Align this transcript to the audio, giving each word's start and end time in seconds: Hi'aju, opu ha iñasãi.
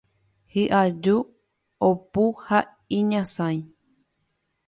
Hi'aju, 0.53 1.17
opu 1.89 2.25
ha 2.47 2.61
iñasãi. 3.01 3.57